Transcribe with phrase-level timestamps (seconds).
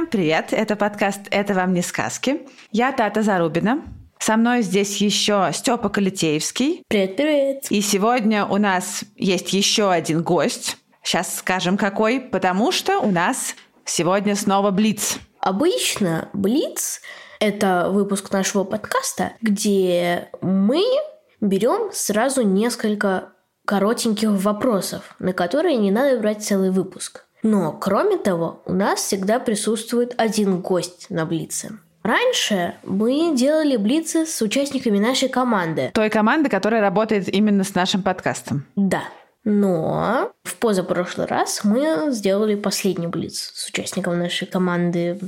[0.00, 0.54] Всем привет!
[0.54, 2.48] Это подкаст «Это вам не сказки».
[2.72, 3.82] Я Тата Зарубина.
[4.18, 6.82] Со мной здесь еще Степа Калитеевский.
[6.88, 7.66] Привет-привет.
[7.68, 10.78] И сегодня у нас есть еще один гость.
[11.02, 15.18] Сейчас скажем какой, потому что у нас сегодня снова Блиц.
[15.38, 17.02] Обычно Блиц–
[17.38, 20.82] это выпуск нашего подкаста, где мы
[21.42, 23.34] берем сразу несколько
[23.66, 27.26] коротеньких вопросов, на которые не надо брать целый выпуск.
[27.42, 31.78] Но, кроме того, у нас всегда присутствует один гость на Блице.
[32.02, 35.90] Раньше мы делали блицы с участниками нашей команды.
[35.92, 38.66] Той команды, которая работает именно с нашим подкастом.
[38.74, 39.02] Да.
[39.44, 45.18] Но в позапрошлый раз мы сделали последний блиц с участником нашей команды.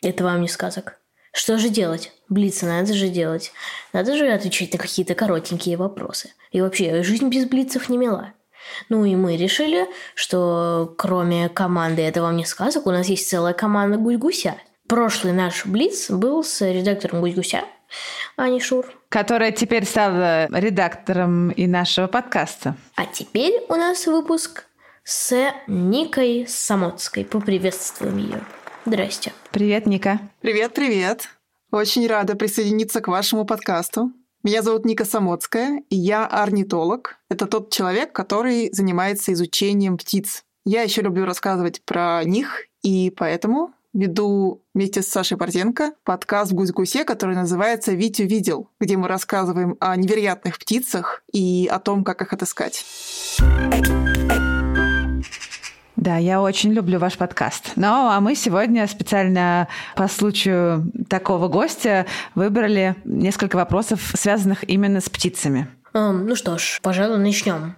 [0.00, 0.98] Это вам не сказок.
[1.32, 2.12] Что же делать?
[2.28, 3.52] Блицы надо же делать.
[3.92, 6.30] Надо же отвечать на какие-то коротенькие вопросы.
[6.50, 8.34] И вообще, жизнь без блицев не мила.
[8.88, 13.54] Ну и мы решили, что кроме команды «Это вам не сказок» у нас есть целая
[13.54, 14.56] команда «Гусь-гуся».
[14.88, 17.64] Прошлый наш Блиц был с редактором «Гусь-гуся»
[18.36, 18.86] Ани Шур.
[19.08, 22.76] Которая теперь стала редактором и нашего подкаста.
[22.96, 24.64] А теперь у нас выпуск
[25.04, 27.24] с Никой Самоцкой.
[27.24, 28.40] Поприветствуем ее.
[28.86, 29.32] Здрасте.
[29.50, 30.18] Привет, Ника.
[30.40, 31.28] Привет, привет.
[31.70, 34.12] Очень рада присоединиться к вашему подкасту.
[34.42, 37.18] Меня зовут Ника Самоцкая, и я орнитолог.
[37.30, 40.42] Это тот человек, который занимается изучением птиц.
[40.64, 47.04] Я еще люблю рассказывать про них, и поэтому веду вместе с Сашей Борзенко подкаст «Гусь-гусе»,
[47.04, 52.32] который называется «Витю видел», где мы рассказываем о невероятных птицах и о том, как их
[52.32, 52.84] отыскать.
[56.02, 57.74] Да, я очень люблю ваш подкаст.
[57.76, 65.08] Ну, а мы сегодня специально по случаю такого гостя выбрали несколько вопросов, связанных именно с
[65.08, 65.68] птицами.
[65.94, 67.76] Эм, ну что ж, пожалуй, начнем.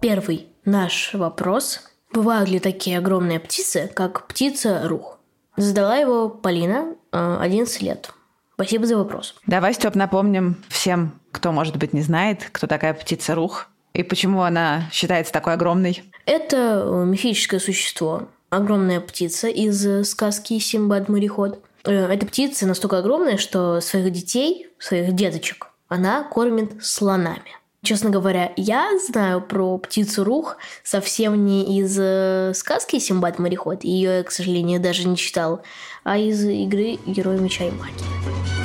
[0.00, 1.80] Первый наш вопрос.
[2.12, 5.18] Бывают ли такие огромные птицы, как птица рух?
[5.56, 8.12] Задала его Полина, э, 11 лет.
[8.54, 9.34] Спасибо за вопрос.
[9.48, 14.42] Давай, Степ, напомним всем, кто, может быть, не знает, кто такая птица рух и почему
[14.42, 16.02] она считается такой огромной.
[16.26, 18.28] Это э, мифическое существо.
[18.50, 21.62] Огромная птица из э, сказки «Симбад-мореход».
[21.84, 27.58] Э, Эта птица настолько огромная, что своих детей, своих деточек, она кормит слонами.
[27.82, 33.84] Честно говоря, я знаю про птицу Рух совсем не из э, сказки Симбад мореход.
[33.84, 35.62] Ее я, к сожалению, даже не читал,
[36.02, 38.57] а из игры Герой меча и магии.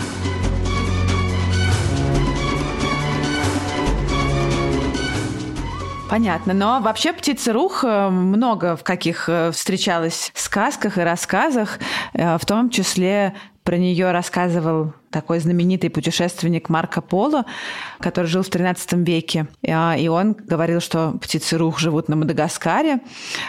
[6.13, 6.53] Понятно.
[6.53, 11.79] Но вообще птица рух э, много в каких э, встречалась сказках и рассказах,
[12.13, 17.45] э, в том числе про нее рассказывал такой знаменитый путешественник Марко Поло,
[17.99, 19.47] который жил в XIII веке.
[19.63, 22.99] И он говорил, что птицы рух живут на Мадагаскаре,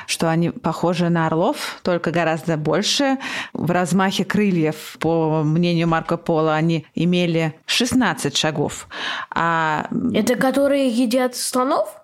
[0.06, 3.18] что они похожи на орлов, только гораздо больше.
[3.52, 8.88] В размахе крыльев, по мнению Марко Поло, они имели 16 шагов.
[9.30, 9.88] А...
[10.14, 12.03] Это которые едят слонов?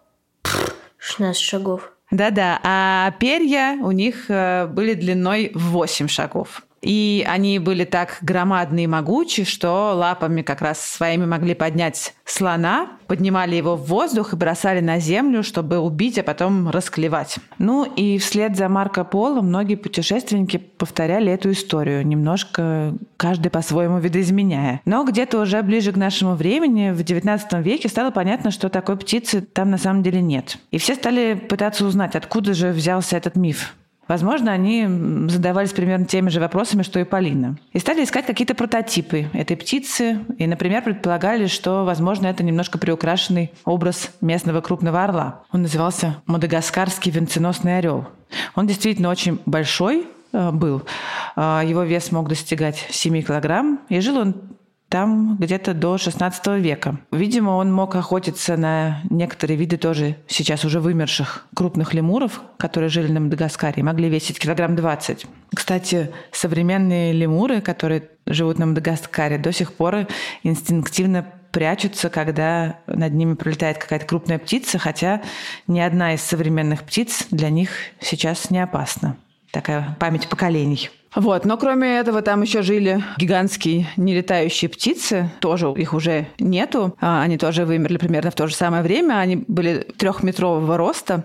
[0.98, 1.92] 16 шагов.
[2.10, 6.62] Да-да, а перья у них были длиной в 8 шагов.
[6.82, 12.88] И они были так громадные и могучие, что лапами как раз своими могли поднять слона,
[13.06, 17.38] поднимали его в воздух и бросали на землю, чтобы убить, а потом расклевать.
[17.58, 24.80] Ну и вслед за Марко Поло многие путешественники повторяли эту историю, немножко каждый по-своему видоизменяя.
[24.84, 29.40] Но где-то уже ближе к нашему времени, в XIX веке, стало понятно, что такой птицы
[29.40, 30.58] там на самом деле нет.
[30.70, 33.74] И все стали пытаться узнать, откуда же взялся этот миф.
[34.10, 34.88] Возможно, они
[35.28, 37.56] задавались примерно теми же вопросами, что и Полина.
[37.72, 40.18] И стали искать какие-то прототипы этой птицы.
[40.36, 45.42] И, например, предполагали, что, возможно, это немножко приукрашенный образ местного крупного орла.
[45.52, 48.08] Он назывался Мадагаскарский венценосный орел.
[48.56, 50.82] Он действительно очень большой был.
[51.36, 53.78] Его вес мог достигать 7 килограмм.
[53.88, 54.34] И жил он
[54.90, 56.98] там где-то до 16 века.
[57.12, 63.10] Видимо, он мог охотиться на некоторые виды тоже сейчас уже вымерших крупных лемуров, которые жили
[63.10, 65.26] на Мадагаскаре, могли весить килограмм 20.
[65.54, 70.08] Кстати, современные лемуры, которые живут на Мадагаскаре, до сих пор
[70.42, 75.22] инстинктивно прячутся, когда над ними пролетает какая-то крупная птица, хотя
[75.68, 77.70] ни одна из современных птиц для них
[78.00, 79.16] сейчас не опасна.
[79.52, 80.90] Такая память поколений.
[81.14, 87.22] Вот, но кроме этого там еще жили гигантские нелетающие птицы, тоже их уже нету, а,
[87.22, 91.24] они тоже вымерли примерно в то же самое время, они были трехметрового роста,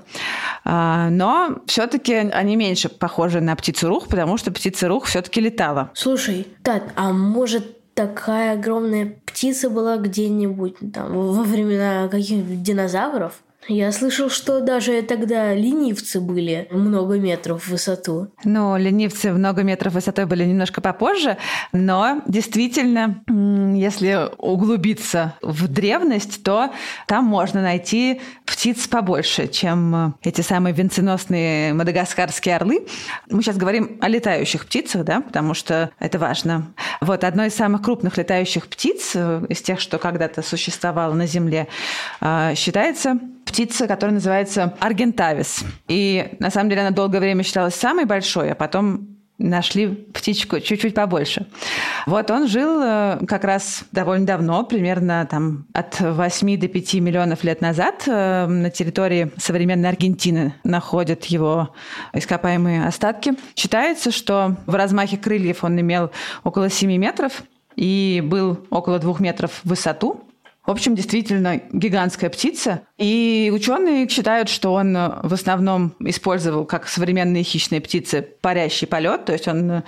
[0.63, 5.91] а, но все-таки они меньше похожи на птицу рух, потому что птица рух все-таки летала.
[5.93, 13.41] Слушай, Тат, а может такая огромная птица была где-нибудь там во времена каких-нибудь динозавров?
[13.67, 18.27] Я слышал, что даже тогда ленивцы были много метров в высоту.
[18.43, 21.37] Ну, ленивцы много метров высотой были немножко попозже,
[21.71, 23.23] но действительно,
[23.75, 26.71] если углубиться в древность, то
[27.07, 32.85] там можно найти птиц побольше, чем эти самые венценосные мадагаскарские орлы.
[33.29, 36.73] Мы сейчас говорим о летающих птицах, да, потому что это важно.
[37.01, 41.67] Вот одной из самых крупных летающих птиц э, из тех, что когда-то существовало на Земле,
[42.21, 43.19] э, считается
[43.55, 45.63] птица, которая называется аргентавис.
[45.87, 50.93] И на самом деле она долгое время считалась самой большой, а потом нашли птичку чуть-чуть
[50.93, 51.47] побольше.
[52.05, 57.45] Вот он жил э, как раз довольно давно, примерно там от 8 до 5 миллионов
[57.45, 61.73] лет назад э, на территории современной Аргентины находят его
[62.11, 63.35] ископаемые остатки.
[63.55, 66.11] Считается, что в размахе крыльев он имел
[66.43, 67.43] около 7 метров
[67.77, 70.25] и был около 2 метров в высоту.
[70.65, 72.81] В общем, действительно гигантская птица.
[72.97, 79.25] И ученые считают, что он э, в основном использовал, как современные хищные птицы, парящий полет,
[79.25, 79.83] то есть он э,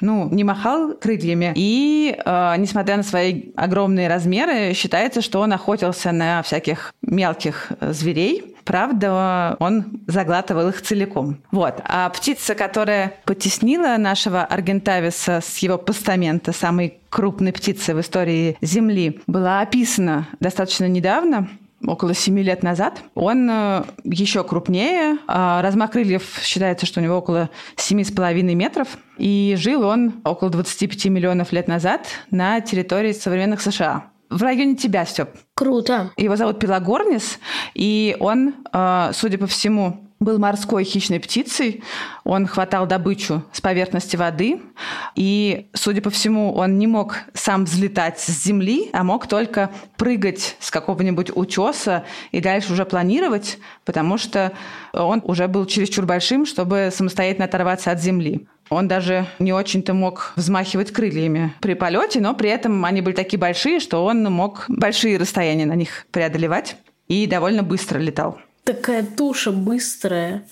[0.00, 1.52] ну, не махал крыльями.
[1.56, 7.92] И, э, несмотря на свои огромные размеры, считается, что он охотился на всяких мелких э,
[7.92, 8.56] зверей.
[8.68, 11.38] Правда, он заглатывал их целиком.
[11.50, 11.80] Вот.
[11.84, 19.22] А птица, которая потеснила нашего Аргентависа с его постамента, самой крупной птицы в истории Земли,
[19.26, 21.48] была описана достаточно недавно
[21.86, 23.02] около 7 лет назад.
[23.14, 25.16] Он э, еще крупнее.
[25.28, 28.98] А размах крыльев считается, что у него около 7,5 метров.
[29.16, 35.04] И жил он около 25 миллионов лет назад на территории современных США в районе тебя,
[35.06, 35.30] Степ.
[35.54, 36.10] Круто.
[36.16, 37.38] Его зовут Пелагорнис,
[37.74, 41.82] и он, э, судя по всему, был морской хищной птицей.
[42.24, 44.60] Он хватал добычу с поверхности воды.
[45.14, 50.56] И, судя по всему, он не мог сам взлетать с земли, а мог только прыгать
[50.58, 54.52] с какого-нибудь утеса и дальше уже планировать, потому что
[54.92, 58.48] он уже был чересчур большим, чтобы самостоятельно оторваться от земли.
[58.70, 63.38] Он даже не очень-то мог взмахивать крыльями при полете, но при этом они были такие
[63.38, 66.76] большие, что он мог большие расстояния на них преодолевать
[67.06, 68.38] и довольно быстро летал.
[68.64, 70.44] Такая туша быстрая.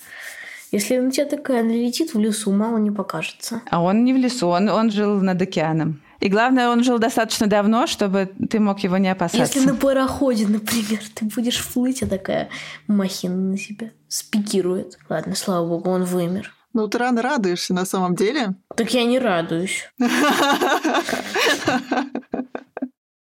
[0.71, 3.61] Если на тебя такая налетит в лесу, мало не покажется.
[3.69, 6.01] А он не в лесу, он, он жил над океаном.
[6.19, 9.59] И главное, он жил достаточно давно, чтобы ты мог его не опасаться.
[9.59, 12.49] Если на пароходе, например, ты будешь плыть, а такая
[12.87, 14.97] махина на тебя спикирует.
[15.09, 16.56] Ладно, слава богу, он вымер.
[16.73, 18.55] Ну, ты рано радуешься на самом деле.
[18.75, 19.89] Так я не радуюсь.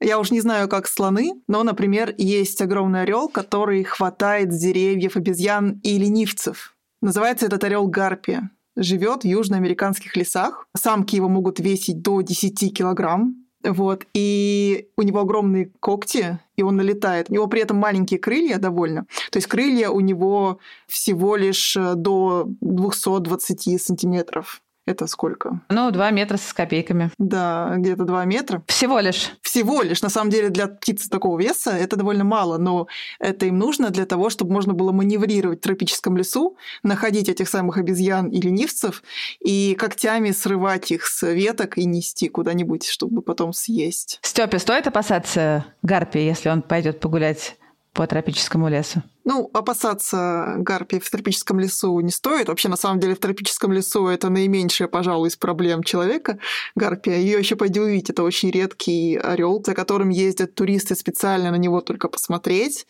[0.01, 5.15] Я уж не знаю, как слоны, но, например, есть огромный орел, который хватает с деревьев
[5.15, 6.75] обезьян и ленивцев.
[7.01, 8.51] Называется этот орел гарпия.
[8.75, 10.67] Живет в южноамериканских лесах.
[10.75, 13.44] Самки его могут весить до 10 килограмм.
[13.65, 14.05] Вот.
[14.13, 17.29] И у него огромные когти, и он налетает.
[17.29, 19.05] У него при этом маленькие крылья довольно.
[19.31, 24.61] То есть крылья у него всего лишь э, до 220 сантиметров.
[24.85, 25.61] Это сколько?
[25.69, 27.11] Ну, два метра с копейками.
[27.17, 28.63] Да, где-то два метра.
[28.67, 29.31] Всего лишь.
[29.41, 30.01] Всего лишь.
[30.03, 32.87] На самом деле для птицы такого веса это довольно мало, но
[33.19, 37.77] это им нужно для того, чтобы можно было маневрировать в тропическом лесу, находить этих самых
[37.77, 39.01] обезьян и ленивцев
[39.39, 44.19] и когтями срывать их с веток и нести куда-нибудь, чтобы потом съесть.
[44.21, 47.57] Степе, стоит опасаться гарпии, если он пойдет погулять
[47.95, 49.01] по тропическому лесу?
[49.23, 52.49] Ну, опасаться гарпии в тропическом лесу не стоит.
[52.49, 56.37] Вообще, на самом деле, в тропическом лесу это наименьшая, пожалуй, из проблем человека.
[56.75, 57.15] Гарпия.
[57.15, 58.09] Ее еще пойди увидеть.
[58.11, 62.85] Это очень редкий орел, за которым ездят туристы специально на него только посмотреть.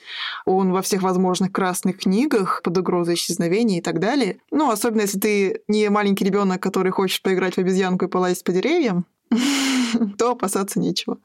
[0.46, 4.40] Он во всех возможных красных книгах под угрозой исчезновения и так далее.
[4.52, 8.52] Ну, особенно если ты не маленький ребенок, который хочет поиграть в обезьянку и полазить по
[8.52, 9.06] деревьям,
[10.18, 11.18] то опасаться нечего.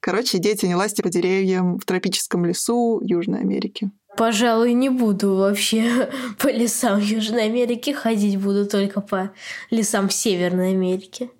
[0.00, 3.90] Короче, дети, не лазьте по деревьям в тропическом лесу Южной Америки.
[4.16, 9.30] Пожалуй, не буду вообще по лесам Южной Америки ходить, буду только по
[9.70, 11.30] лесам Северной Америки.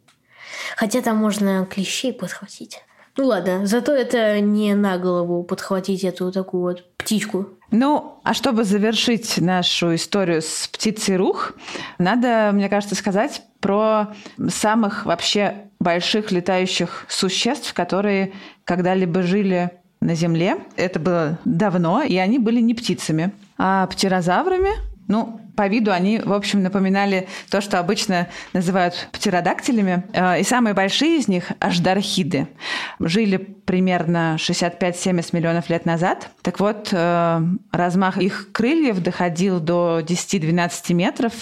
[0.76, 2.83] Хотя там можно клещей подхватить.
[3.16, 7.49] Ну ладно, зато это не на голову подхватить эту такую вот птичку.
[7.71, 11.54] Ну, а чтобы завершить нашу историю с птицей рух,
[11.99, 14.14] надо, мне кажется, сказать про
[14.49, 18.32] самых вообще больших летающих существ, которые
[18.62, 20.58] когда-либо жили на Земле.
[20.76, 24.70] Это было давно, и они были не птицами, а птерозаврами.
[25.08, 30.05] Ну, по виду они, в общем, напоминали то, что обычно называют птеродактилями.
[30.13, 32.49] Э, и самые большие из них– аждархиды.
[33.01, 36.31] Жили примерно 65-70 миллионов лет назад.
[36.43, 37.41] Так вот, э,
[37.73, 41.33] размах их крыльев доходил до 10-12 метров,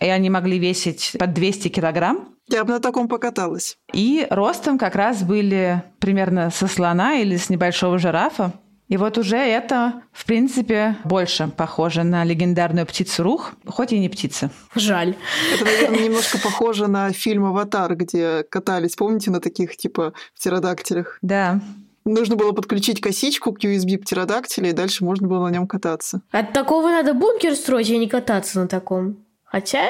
[0.00, 2.28] и они могли весить под 200 килограмм.
[2.48, 3.78] Я бы на таком покаталась.
[3.92, 8.52] И ростом как раз были примерно со слона или с небольшого жирафа.
[8.88, 14.10] И вот уже это, в принципе, больше похоже на легендарную птицу Рух, хоть и не
[14.10, 14.50] птица.
[14.74, 15.16] Жаль.
[15.54, 21.18] Это, наверное, немножко похоже на фильм «Аватар», где катались, помните, на таких типа птеродактилях?
[21.22, 21.60] Да.
[22.04, 26.20] Нужно было подключить косичку к USB птеродактиля, и дальше можно было на нем кататься.
[26.30, 29.24] От такого надо бункер строить, а не кататься на таком.
[29.44, 29.88] Хотя...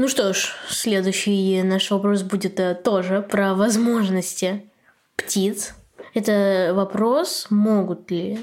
[0.00, 4.62] Ну что ж, следующий наш вопрос будет э, тоже про возможности
[5.14, 5.74] птиц.
[6.14, 8.38] Это вопрос, могут ли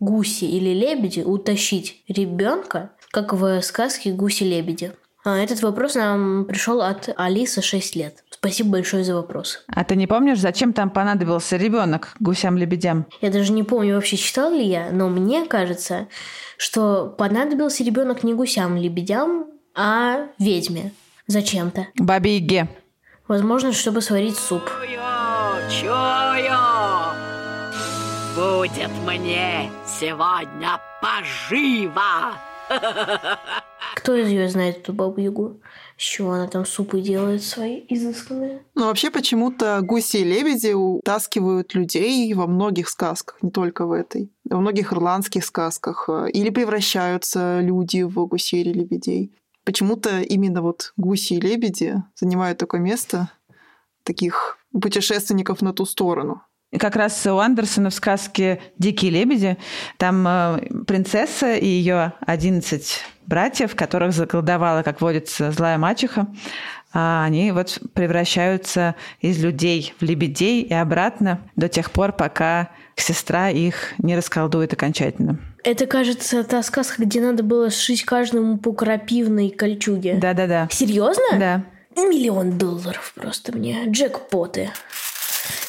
[0.00, 4.92] гуси или лебеди утащить ребенка, как в сказке «Гуси-лебеди».
[5.22, 8.24] А этот вопрос нам пришел от Алисы 6 лет.
[8.30, 9.64] Спасибо большое за вопрос.
[9.66, 13.04] А ты не помнишь, зачем там понадобился ребенок гусям-лебедям?
[13.20, 16.08] Я даже не помню, вообще читал ли я, но мне кажется,
[16.56, 20.92] что понадобился ребенок не гусям-лебедям, а ведьме.
[21.26, 21.88] Зачем-то.
[21.96, 22.68] Бабе Яге.
[23.28, 24.62] Возможно, чтобы сварить суп.
[25.68, 26.56] Чую,
[28.36, 32.34] будет мне сегодня поживо.
[33.96, 35.60] Кто из ее знает эту бабу Ягу?
[35.96, 38.62] С чего она там супы делает свои изысканные?
[38.74, 44.30] Ну, вообще, почему-то гуси и лебеди утаскивают людей во многих сказках, не только в этой.
[44.48, 46.08] Во многих ирландских сказках.
[46.32, 49.32] Или превращаются люди в гусей или лебедей.
[49.66, 53.32] Почему-то именно вот гуси и лебеди занимают такое место
[54.04, 56.40] таких путешественников на ту сторону.
[56.70, 59.58] И как раз у Андерсона в сказке «Дикие лебеди»
[59.96, 66.28] там э, принцесса и ее 11 братьев, которых заколдовала, как водится, злая мачеха,
[66.92, 73.50] а они вот превращаются из людей в лебедей и обратно до тех пор, пока сестра
[73.50, 75.40] их не расколдует окончательно.
[75.66, 80.14] Это, кажется, та сказка, где надо было сшить каждому по крапивной кольчуге.
[80.14, 80.68] Да-да-да.
[80.70, 81.24] Серьезно?
[81.32, 81.64] Да.
[81.96, 83.82] Миллион долларов просто мне.
[83.88, 84.70] Джекпоты.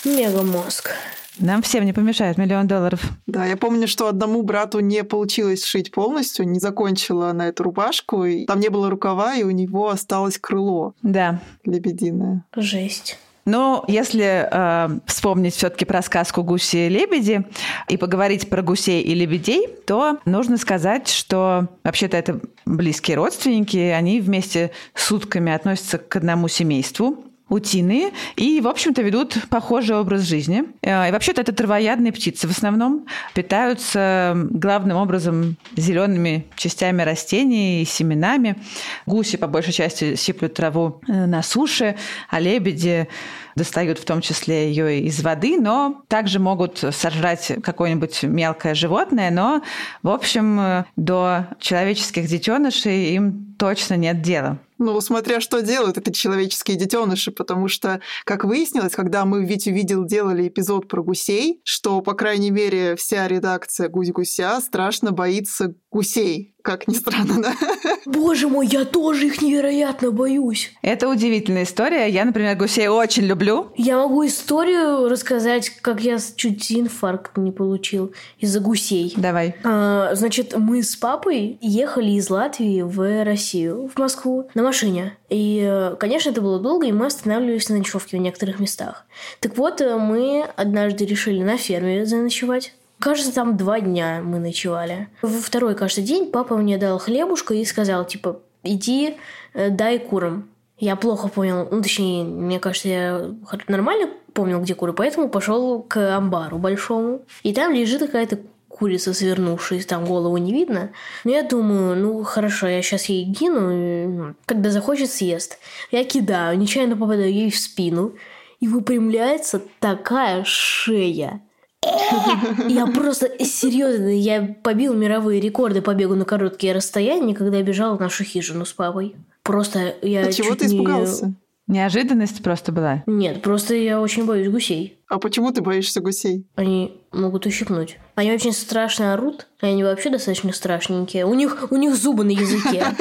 [0.06, 0.92] Мегамозг.
[1.40, 3.02] Нам всем не помешает миллион долларов.
[3.26, 8.24] Да, я помню, что одному брату не получилось сшить полностью, не закончила на эту рубашку,
[8.24, 10.94] и там не было рукава, и у него осталось крыло.
[11.02, 11.42] Да.
[11.66, 12.46] Лебединое.
[12.56, 13.18] Жесть.
[13.48, 17.46] Но если э, вспомнить все-таки про сказку «Гуси и лебеди»
[17.88, 24.20] и поговорить про гусей и лебедей, то нужно сказать, что вообще-то это близкие родственники, они
[24.20, 30.66] вместе с сутками относятся к одному семейству утиные и, в общем-то, ведут похожий образ жизни.
[30.82, 33.06] Э, и вообще-то это травоядные птицы в основном.
[33.34, 38.58] Питаются главным образом зелеными частями растений и семенами.
[39.06, 41.96] Гуси по большей части сиплют траву э, на суше,
[42.30, 43.08] а лебеди
[43.56, 49.64] достают в том числе ее из воды, но также могут сожрать какое-нибудь мелкое животное, но,
[50.04, 54.60] в общем, э, до человеческих детенышей им точно нет дела.
[54.80, 59.72] Ну, смотря что делают эти человеческие детеныши, потому что, как выяснилось, когда мы в Витю
[59.72, 66.54] видел делали эпизод про гусей, что, по крайней мере, вся редакция «Гусь-гуся» страшно боится гусей,
[66.62, 67.54] как ни странно, да?
[68.06, 70.72] Боже мой, я тоже их невероятно боюсь.
[70.84, 72.08] Это удивительная история.
[72.08, 73.72] Я, например, гусей очень люблю.
[73.76, 79.12] Я могу историю рассказать, как я чуть инфаркт не получил из-за гусей.
[79.18, 79.56] Давай.
[79.64, 85.18] А, значит, мы с папой ехали из Латвии в Россию, в Москву, на машине.
[85.30, 89.06] И, конечно, это было долго, и мы останавливались на ночевке в некоторых местах.
[89.40, 92.74] Так вот, мы однажды решили на ферме заночевать.
[93.00, 95.08] Кажется, там два дня мы ночевали.
[95.22, 99.18] Во второй, кажется, день папа мне дал хлебушка и сказал, типа, иди,
[99.54, 100.50] э, дай курам.
[100.80, 103.32] Я плохо понял, ну, точнее, мне кажется, я
[103.68, 107.22] нормально помнил, где куры, поэтому пошел к амбару большому.
[107.42, 110.92] И там лежит какая-то курица, свернувшись, там голову не видно.
[111.24, 115.58] Но я думаю, ну хорошо, я сейчас ей кину, когда захочет съест.
[115.92, 118.14] Я кидаю, нечаянно попадаю ей в спину,
[118.60, 121.42] и выпрямляется такая шея.
[122.68, 127.98] Я просто серьезно, я побил мировые рекорды по бегу на короткие расстояния, когда я бежал
[127.98, 129.16] в нашу хижину с папой.
[129.44, 131.34] Просто я А чего чуть ты не- испугался?
[131.68, 133.04] Неожиданность просто была.
[133.08, 135.00] Нет, просто я очень боюсь гусей.
[135.10, 136.48] А почему ты боишься гусей?
[136.56, 137.98] Они могут ущипнуть.
[138.16, 139.48] Они очень страшно орут.
[139.60, 141.26] Они вообще достаточно страшненькие.
[141.26, 142.86] У них, у них зубы на языке.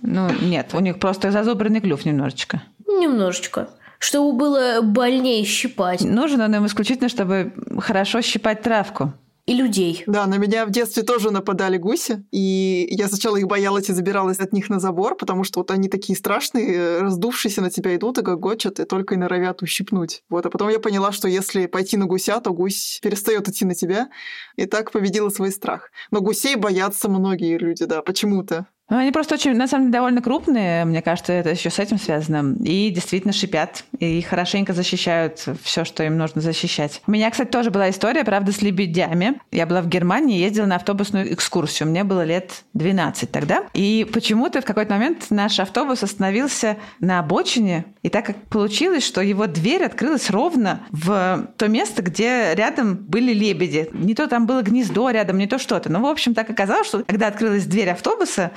[0.00, 2.62] Ну, нет, у них просто зазубренный клюв немножечко.
[2.88, 3.68] Немножечко.
[3.98, 6.02] Чтобы было больнее щипать.
[6.02, 9.12] Нужен он им исключительно, чтобы хорошо щипать травку.
[9.46, 10.02] И людей.
[10.08, 14.40] Да, на меня в детстве тоже нападали гуси, и я сначала их боялась и забиралась
[14.40, 18.22] от них на забор, потому что вот они такие страшные, раздувшиеся на тебя идут и
[18.22, 20.24] гогочат, и только и норовят ущипнуть.
[20.28, 23.76] Вот, а потом я поняла, что если пойти на гуся, то гусь перестает идти на
[23.76, 24.08] тебя,
[24.56, 25.92] и так победила свой страх.
[26.10, 28.66] Но гусей боятся многие люди, да, почему-то.
[28.88, 31.98] Ну, они просто очень, на самом деле, довольно крупные, мне кажется, это еще с этим
[31.98, 32.54] связано.
[32.62, 37.02] И действительно шипят, и хорошенько защищают все, что им нужно защищать.
[37.06, 39.40] У меня, кстати, тоже была история, правда, с лебедями.
[39.50, 41.88] Я была в Германии, ездила на автобусную экскурсию.
[41.88, 43.64] Мне было лет 12 тогда.
[43.74, 47.86] И почему-то в какой-то момент наш автобус остановился на обочине.
[48.02, 53.32] И так как получилось, что его дверь открылась ровно в то место, где рядом были
[53.32, 53.88] лебеди.
[53.92, 55.90] Не то там было гнездо рядом, не то что-то.
[55.90, 58.52] Но, в общем, так оказалось, что когда открылась дверь автобуса,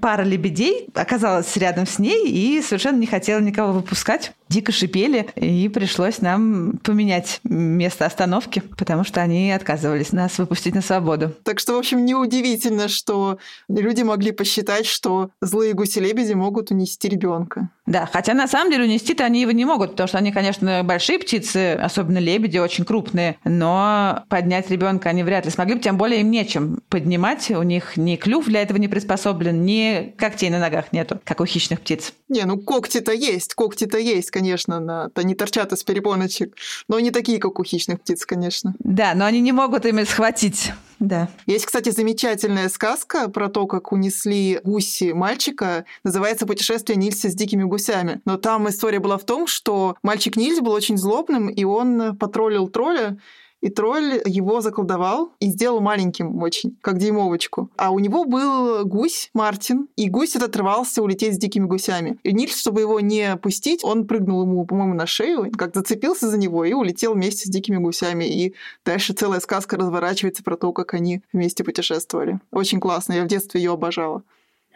[0.00, 4.32] пара лебедей оказалась рядом с ней и совершенно не хотела никого выпускать.
[4.48, 10.82] Дико шипели, и пришлось нам поменять место остановки, потому что они отказывались нас выпустить на
[10.82, 11.34] свободу.
[11.42, 17.70] Так что, в общем, неудивительно, что люди могли посчитать, что злые гуси-лебеди могут унести ребенка.
[17.86, 21.18] Да, хотя на самом деле унести-то они его не могут, потому что они, конечно, большие
[21.18, 26.20] птицы, особенно лебеди, очень крупные, но поднять ребенка они вряд ли смогли бы, тем более
[26.20, 30.92] им нечем поднимать, у них ни клюв для этого не приспособлен, ни когтей на ногах
[30.92, 32.14] нету, как у хищных птиц.
[32.28, 34.43] Не, ну когти-то есть, когти-то есть, конечно,
[34.80, 35.10] на...
[35.14, 36.56] они торчат из перепоночек,
[36.88, 38.74] но не такие, как у хищных птиц, конечно.
[38.78, 40.72] Да, но они не могут ими схватить.
[40.98, 41.28] Да.
[41.46, 45.84] Есть, кстати, замечательная сказка про то, как унесли гуси мальчика.
[46.02, 48.20] Называется «Путешествие Нильса с дикими гусями».
[48.24, 52.68] Но там история была в том, что мальчик Нильс был очень злобным, и он потроллил
[52.68, 53.18] тролля,
[53.64, 57.70] и тролль его заколдовал и сделал маленьким очень, как дюймовочку.
[57.76, 62.18] А у него был гусь Мартин, и гусь этот рвался улететь с дикими гусями.
[62.24, 66.36] И Нильс, чтобы его не пустить, он прыгнул ему, по-моему, на шею, как зацепился за
[66.36, 68.24] него и улетел вместе с дикими гусями.
[68.24, 68.54] И
[68.84, 72.40] дальше целая сказка разворачивается про то, как они вместе путешествовали.
[72.50, 74.22] Очень классно, я в детстве ее обожала.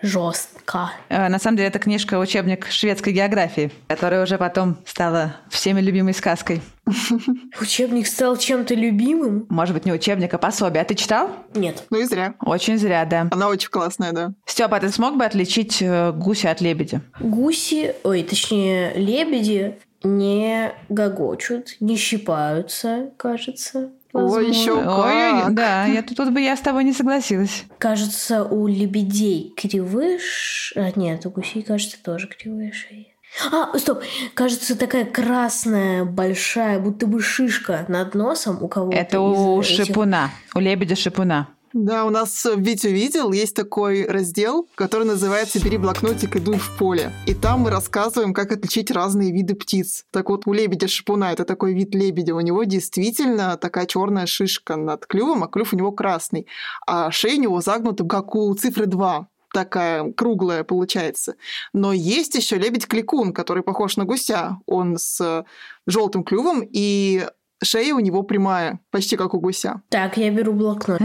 [0.00, 0.90] Жестко.
[1.08, 6.14] Э, На самом деле, это книжка «Учебник шведской географии», которая уже потом стала всеми любимой
[6.14, 6.60] сказкой.
[7.60, 9.46] Учебник стал чем-то любимым?
[9.48, 10.82] Может быть, не учебник, а пособие.
[10.82, 11.30] А ты читал?
[11.54, 11.84] Нет.
[11.90, 12.34] Ну и зря.
[12.40, 13.28] Очень зря, да.
[13.30, 14.32] Она очень классная, да.
[14.46, 17.02] Степа, ты смог бы отличить э, гуся от лебедя?
[17.20, 23.90] Гуси, ой, точнее, лебеди не гогочут, не щипаются, кажется.
[24.18, 24.50] Ой, возможно.
[24.50, 25.54] еще Ой, как.
[25.54, 27.64] да, я тут, тут бы я с тобой не согласилась.
[27.78, 30.72] Кажется, у лебедей кривые ш...
[30.80, 33.14] а, Нет, у гусей, кажется, тоже кривые шеи.
[33.52, 34.02] А, стоп!
[34.34, 38.96] Кажется, такая красная, большая, будто бы шишка над носом у кого-то.
[38.96, 41.48] Это у этих- шипуна, у лебедя шипуна.
[41.74, 46.56] Да, у нас в Витю видел, есть такой раздел, который называется «Бери блокнотик и дуй
[46.56, 47.12] в поле».
[47.26, 50.06] И там мы рассказываем, как отличить разные виды птиц.
[50.10, 54.76] Так вот, у лебедя шипуна, это такой вид лебедя, у него действительно такая черная шишка
[54.76, 56.46] над клювом, а клюв у него красный.
[56.86, 61.36] А шея у него загнута, как у цифры 2 такая круглая получается.
[61.72, 64.58] Но есть еще лебедь-кликун, который похож на гуся.
[64.66, 65.44] Он с
[65.86, 67.26] желтым клювом, и
[67.62, 69.82] шея у него прямая, почти как у гуся.
[69.88, 71.00] Так, я беру блокнот.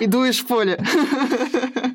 [0.00, 0.82] И дуешь в поле.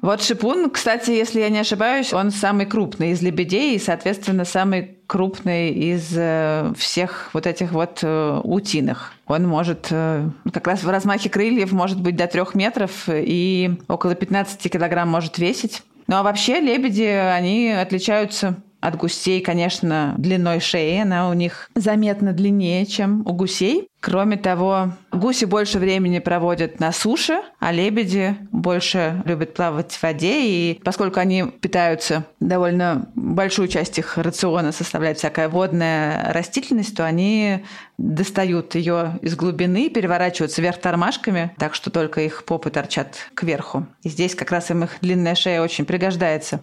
[0.01, 4.99] Вот шипун, кстати, если я не ошибаюсь, он самый крупный из лебедей и, соответственно, самый
[5.07, 9.13] крупный из э, всех вот этих вот э, утиных.
[9.27, 14.13] Он может э, как раз в размахе крыльев может быть до трех метров и около
[14.13, 15.81] 15 килограмм может весить.
[16.07, 21.01] Ну а вообще лебеди, они отличаются от гусей, конечно, длиной шеи.
[21.01, 23.89] Она у них заметно длиннее, чем у гусей.
[23.99, 30.45] Кроме того, гуси больше времени проводят на суше, а лебеди больше любят плавать в воде.
[30.45, 37.65] И поскольку они питаются, довольно большую часть их рациона составляет всякая водная растительность, то они
[37.97, 43.87] достают ее из глубины, переворачиваются вверх тормашками, так что только их попы торчат кверху.
[44.03, 46.61] И здесь как раз им их длинная шея очень пригождается.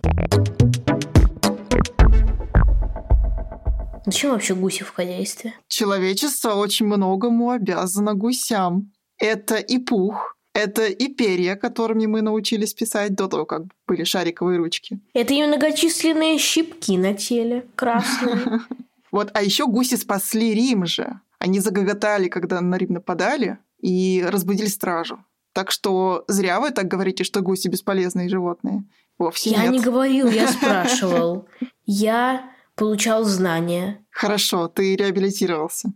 [4.12, 5.54] Зачем вообще гуси в хозяйстве?
[5.68, 8.92] Человечество очень многому обязано гусям.
[9.18, 14.58] Это и пух, это и перья, которыми мы научились писать до того, как были шариковые
[14.58, 15.00] ручки.
[15.14, 18.60] Это и многочисленные щипки на теле, красные.
[19.10, 21.20] Вот, а еще гуси спасли Рим же.
[21.38, 25.22] Они загоготали, когда на Рим нападали, и разбудили стражу.
[25.52, 28.84] Так что зря вы так говорите, что гуси бесполезные животные.
[29.18, 29.72] Вовсе Я нет.
[29.72, 31.46] не говорил, я спрашивал.
[31.84, 34.01] Я получал знания.
[34.12, 35.92] Хорошо, ты реабилитировался.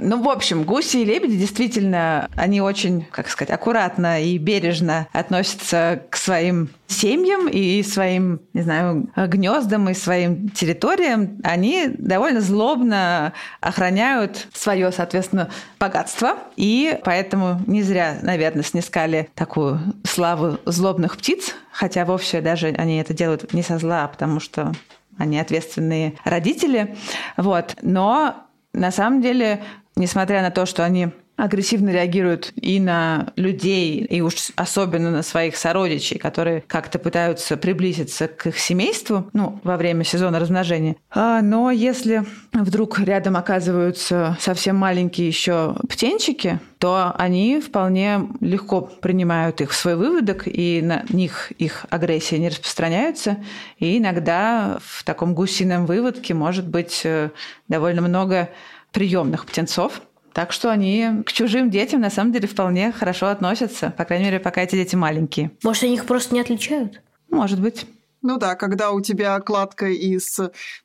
[0.00, 6.02] Ну, в общем, гуси и лебеди действительно, они очень, как сказать, аккуратно и бережно относятся
[6.10, 11.40] к своим семьям и своим, не знаю, гнездам и своим территориям.
[11.42, 16.34] Они довольно злобно охраняют свое, соответственно, богатство.
[16.54, 23.14] И поэтому не зря, наверное, снискали такую славу злобных птиц, хотя вовсе даже они это
[23.14, 24.72] делают не со зла, а потому что
[25.18, 26.96] они ответственные родители.
[27.36, 27.76] Вот.
[27.82, 29.62] Но на самом деле
[29.98, 35.56] несмотря на то, что они агрессивно реагируют и на людей, и уж особенно на своих
[35.56, 40.96] сородичей, которые как-то пытаются приблизиться к их семейству, ну, во время сезона размножения.
[41.10, 49.60] А, но если вдруг рядом оказываются совсем маленькие еще птенчики, то они вполне легко принимают
[49.60, 53.38] их в свой выводок, и на них их агрессия не распространяется.
[53.78, 57.30] И иногда в таком гусином выводке может быть э,
[57.68, 58.50] довольно много
[58.92, 60.02] приемных птенцов.
[60.38, 64.38] Так что они к чужим детям на самом деле вполне хорошо относятся, по крайней мере,
[64.38, 65.50] пока эти дети маленькие.
[65.64, 67.02] Может, они их просто не отличают?
[67.28, 67.86] Может быть.
[68.22, 70.38] Ну да, когда у тебя кладка из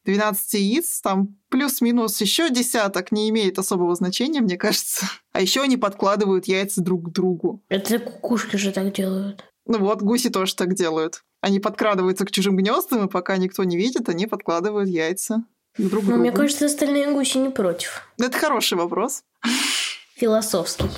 [0.06, 5.06] 12 яиц, там плюс-минус еще десяток не имеет особого значения, мне кажется.
[5.34, 7.62] А еще они подкладывают яйца друг к другу.
[7.70, 9.46] Это кукушки же так делают.
[9.68, 11.24] Ну вот, гуси тоже так делают.
[11.42, 15.44] Они подкрадываются к чужим гнездам, и пока никто не видит, они подкладывают яйца
[15.78, 18.08] друг Ну, мне кажется, остальные гуси не против.
[18.20, 19.24] Это хороший вопрос.
[20.16, 20.90] Философский.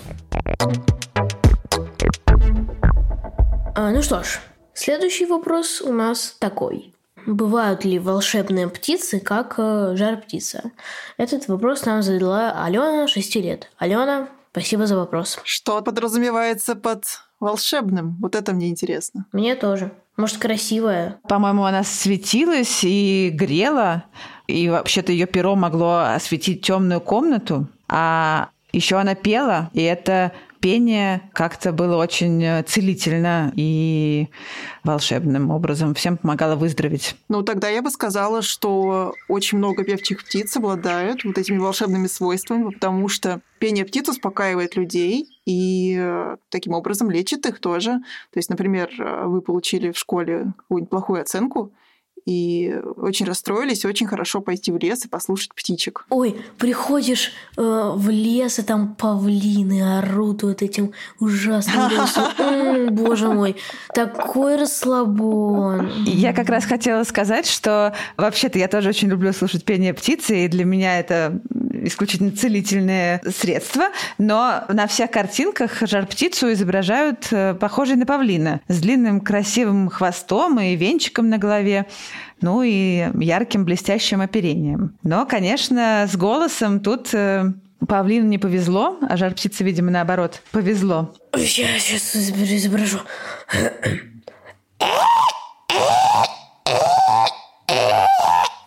[3.76, 4.40] А, ну что ж,
[4.74, 6.94] следующий вопрос у нас такой.
[7.26, 10.72] Бывают ли волшебные птицы, как э, жар-птица?
[11.18, 13.72] Этот вопрос нам задала Алена, 6 лет.
[13.78, 15.40] Алена, спасибо за вопрос.
[15.44, 17.04] Что подразумевается под
[17.40, 18.18] волшебным?
[18.22, 19.26] Вот это мне интересно.
[19.32, 19.92] Мне тоже.
[20.18, 21.20] Может, красивая?
[21.28, 24.06] По-моему, она светилась и грела,
[24.48, 30.34] и вообще-то ее перо могло осветить темную комнату, а еще она пела, и это
[30.66, 34.30] пение как-то было очень э, целительно и
[34.84, 35.94] волшебным образом.
[35.94, 37.16] Всем помогало выздороветь.
[37.30, 42.72] Ну, тогда я бы сказала, что очень много певчих птиц обладают вот этими волшебными свойствами,
[42.72, 48.00] потому что пение птиц успокаивает людей и э, таким образом лечит их тоже.
[48.32, 51.74] То есть, например, э, вы получили в школе какую-нибудь плохую оценку,
[52.26, 56.06] и очень расстроились, очень хорошо пойти в лес и послушать птичек.
[56.10, 62.96] Ой, приходишь э, в лес, и там павлины орут вот этим ужасным голосом.
[62.96, 63.56] Боже мой,
[63.94, 65.92] такой расслабон.
[66.06, 70.48] Я как раз хотела сказать, что вообще-то я тоже очень люблю слушать пение птицы, и
[70.48, 71.40] для меня это
[71.84, 73.86] исключительно целительное средство,
[74.18, 80.76] но на всех картинках жар-птицу изображают э, похожей на павлина с длинным красивым хвостом и
[80.76, 81.86] венчиком на голове
[82.42, 84.96] ну и ярким блестящим оперением.
[85.04, 87.52] Но, конечно, с голосом тут э,
[87.88, 91.14] Павлину не повезло, а жар-птице, видимо, наоборот, повезло.
[91.36, 93.00] Я сейчас изображу.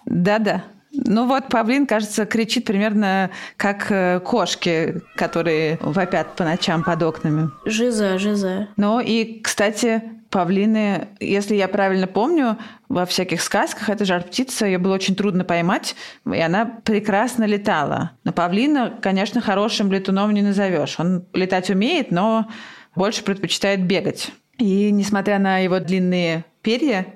[0.05, 0.65] Да-да.
[0.91, 7.51] Ну вот павлин, кажется, кричит примерно как э, кошки, которые вопят по ночам под окнами.
[7.67, 8.69] Жиза, жиза.
[8.77, 14.95] Ну и, кстати, павлины, если я правильно помню, во всяких сказках эта жар-птица, ее было
[14.95, 18.13] очень трудно поймать, и она прекрасно летала.
[18.25, 20.99] Но павлина, конечно, хорошим летуном не назовешь.
[20.99, 22.49] Он летать умеет, но
[22.95, 24.31] больше предпочитает бегать.
[24.59, 27.07] И несмотря на его длинные перья,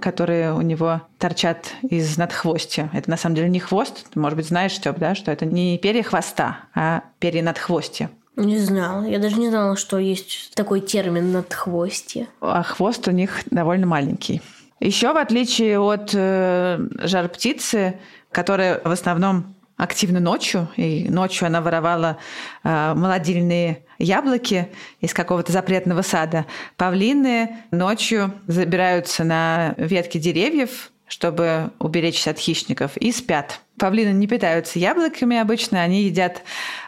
[0.00, 2.90] которые у него торчат из надхвостья.
[2.92, 4.06] Это на самом деле не хвост.
[4.12, 8.10] Ты, может быть, знаешь, Степ, да, что это не перья хвоста, а перья надхвостья.
[8.40, 9.04] Не знала.
[9.04, 12.26] Я даже не знала, что есть такой термин надхвостье.
[12.40, 14.40] А хвост у них довольно маленький.
[14.80, 18.00] Еще в отличие от э, жар птицы,
[18.32, 22.16] которая в основном активно ночью, и ночью она воровала
[22.64, 24.68] э, молодильные яблоки
[25.02, 26.46] из какого-то запретного сада.
[26.78, 33.60] Павлины ночью забираются на ветки деревьев, чтобы уберечься от хищников, и спят.
[33.80, 36.42] Павлины не питаются яблоками обычно, они едят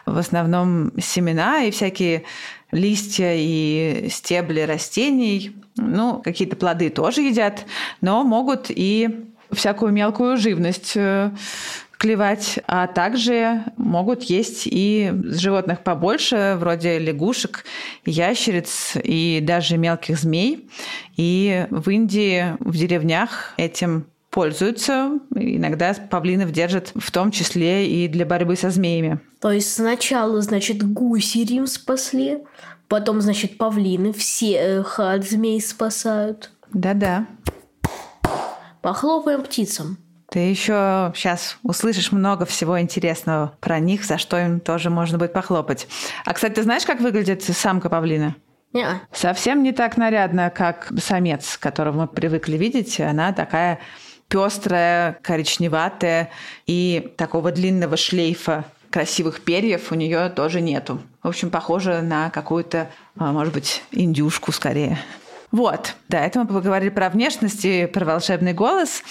[0.05, 2.23] в основном семена и всякие
[2.71, 5.55] листья и стебли растений.
[5.75, 7.65] Ну, какие-то плоды тоже едят,
[8.01, 11.31] но могут и всякую мелкую живность э,
[11.97, 17.65] клевать, а также могут есть и животных побольше, вроде лягушек,
[18.05, 20.69] ящериц и даже мелких змей.
[21.17, 25.19] И в Индии, в деревнях этим пользуются.
[25.35, 29.19] Иногда павлинов держат в том числе и для борьбы со змеями.
[29.39, 32.39] То есть сначала, значит, гуси Рим спасли,
[32.87, 36.51] потом, значит, павлины всех от змей спасают.
[36.73, 37.27] Да-да.
[38.81, 39.97] Похлопаем птицам.
[40.31, 45.31] Ты еще сейчас услышишь много всего интересного про них, за что им тоже можно будет
[45.31, 45.87] похлопать.
[46.25, 48.35] А, кстати, ты знаешь, как выглядит самка павлина?
[48.73, 52.99] Не, Совсем не так нарядно, как самец, которого мы привыкли видеть.
[52.99, 53.79] Она такая
[54.27, 56.29] пестрая, коричневатая
[56.65, 61.01] и такого длинного шлейфа красивых перьев у нее тоже нету.
[61.23, 64.99] В общем, похоже на какую-то, а, может быть, индюшку скорее.
[65.51, 69.03] Вот, да, это мы поговорили про внешность и про волшебный голос,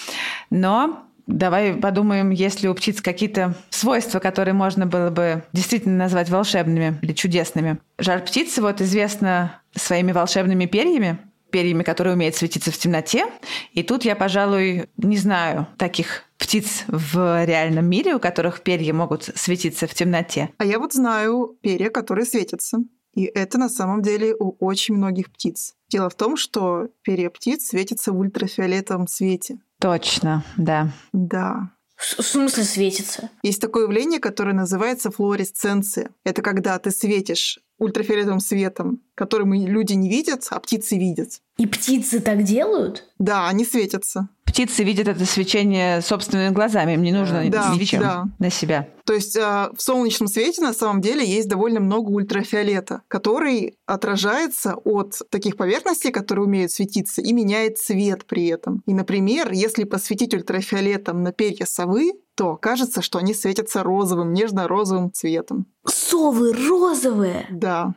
[0.50, 6.30] но давай подумаем, есть ли у птиц какие-то свойства, которые можно было бы действительно назвать
[6.30, 7.78] волшебными или чудесными.
[7.98, 11.18] Жар птицы вот известна своими волшебными перьями,
[11.52, 13.26] перьями, которые умеют светиться в темноте.
[13.72, 19.30] И тут я, пожалуй, не знаю таких птиц в реальном мире, у которых перья могут
[19.36, 20.50] светиться в темноте.
[20.58, 22.78] А я вот знаю перья, которые светятся.
[23.14, 25.74] И это на самом деле у очень многих птиц.
[25.88, 29.58] Дело в том, что перья птиц светятся в ультрафиолетовом свете.
[29.80, 30.90] Точно, да.
[31.12, 31.70] Да.
[31.96, 33.30] в в смысле светится?
[33.42, 36.10] Есть такое явление, которое называется флуоресценция.
[36.24, 41.40] Это когда ты светишь ультрафиолетовым светом, который мы люди не видят, а птицы видят.
[41.58, 43.04] И птицы так делают?
[43.18, 44.28] Да, они светятся.
[44.44, 48.24] Птицы видят это свечение собственными глазами, им не нужно Да, ничем да.
[48.38, 48.88] на себя.
[49.06, 54.74] То есть а, в солнечном свете на самом деле есть довольно много ультрафиолета, который отражается
[54.84, 58.82] от таких поверхностей, которые умеют светиться, и меняет цвет при этом.
[58.86, 65.12] И, например, если посветить ультрафиолетом на перья совы, то кажется, что они светятся розовым, нежно-розовым
[65.12, 65.66] цветом.
[65.86, 67.46] Совы розовые!
[67.50, 67.94] Да.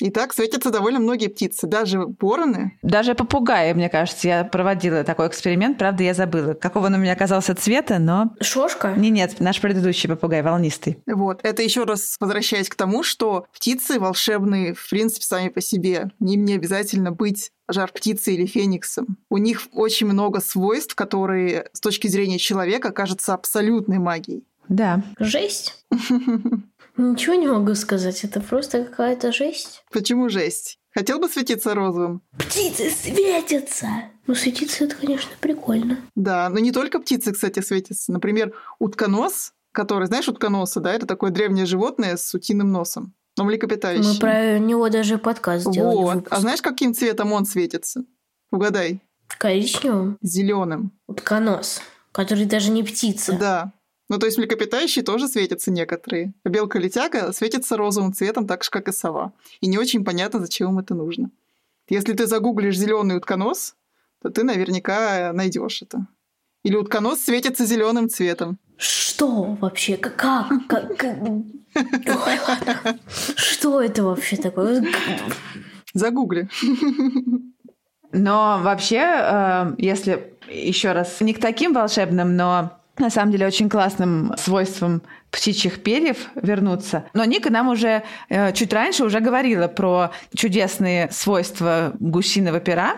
[0.00, 2.76] И так светятся довольно многие птицы, даже вороны.
[2.82, 7.12] Даже попугаи, мне кажется, я проводила такой эксперимент, правда, я забыла, какого он у меня
[7.12, 8.34] оказался цвета, но...
[8.40, 8.94] Шошка?
[8.96, 11.00] Не, нет, наш предыдущий попугай, волнистый.
[11.06, 11.40] Вот.
[11.44, 16.10] Это еще раз возвращаясь к тому, что птицы волшебные, в принципе, сами по себе.
[16.20, 19.18] Им не обязательно быть жар птицей или фениксом.
[19.28, 24.44] У них очень много свойств, которые с точки зрения человека кажутся абсолютной магией.
[24.68, 25.02] Да.
[25.18, 25.84] Жесть.
[26.96, 29.82] Ничего не могу сказать, это просто какая-то жесть.
[29.90, 30.78] Почему жесть?
[30.94, 32.22] Хотел бы светиться розовым?
[32.38, 33.88] Птицы светятся!
[34.26, 35.98] Ну, светиться это, конечно, прикольно.
[36.14, 38.12] Да, но не только птицы, кстати, светятся.
[38.12, 43.12] Например, утконос, который, знаешь, утконоса, да, это такое древнее животное с утиным носом.
[43.36, 44.12] Но млекопитающее.
[44.12, 45.96] Мы про него даже подкаст сделали.
[45.96, 46.14] Вот.
[46.14, 46.32] выпуск.
[46.32, 48.04] А знаешь, каким цветом он светится?
[48.52, 49.00] Угадай.
[49.26, 50.18] Коричневым?
[50.22, 50.92] Зеленым.
[51.08, 51.80] Утконос,
[52.12, 53.36] который даже не птица.
[53.36, 53.72] Да.
[54.08, 56.34] Ну, то есть млекопитающие тоже светятся некоторые.
[56.44, 59.32] Белка-летяга светится розовым цветом, так же, как и сова.
[59.60, 61.30] И не очень понятно, зачем им это нужно.
[61.88, 63.74] Если ты загуглишь зеленый утконос,
[64.22, 66.06] то ты наверняка найдешь это.
[66.62, 68.58] Или утконос светится зеленым цветом.
[68.76, 69.96] Что вообще?
[69.96, 70.14] Как?
[70.68, 70.96] Как?
[70.96, 71.18] как-
[71.76, 72.98] Ой, ладно.
[73.36, 74.84] Что это вообще такое?
[75.92, 76.48] Загугли.
[78.12, 83.68] Но вообще, э, если еще раз не к таким волшебным, но на самом деле очень
[83.68, 87.06] классным свойством птичьих перьев вернуться.
[87.12, 92.96] Но Ника нам уже э, чуть раньше уже говорила про чудесные свойства гусиного пера.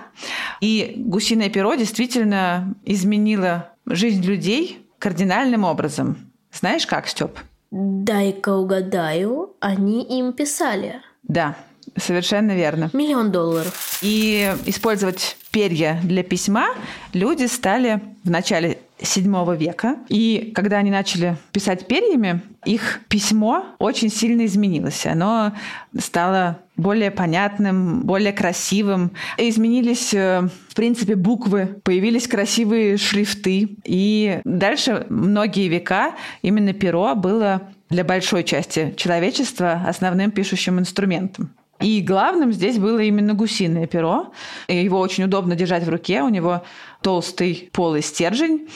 [0.60, 6.32] И гусиное перо действительно изменило жизнь людей кардинальным образом.
[6.52, 7.38] Знаешь как, Степ?
[7.70, 11.02] Дай-ка угадаю, они им писали.
[11.22, 11.56] Да,
[11.96, 12.90] совершенно верно.
[12.92, 13.98] Миллион долларов.
[14.02, 16.68] И использовать перья для письма
[17.12, 19.96] люди стали в начале VII века.
[20.08, 25.06] И когда они начали писать перьями, их письмо очень сильно изменилось.
[25.06, 25.52] Оно
[25.98, 29.12] стало более понятным, более красивым.
[29.38, 33.76] Изменились, э, в принципе, буквы, появились красивые шрифты.
[33.84, 41.50] И дальше многие века именно перо было для большой части человечества основным пишущим инструментом.
[41.80, 44.32] И главным здесь было именно гусиное перо.
[44.68, 46.62] Его очень удобно держать в руке, у него
[47.02, 48.68] толстый полый стержень.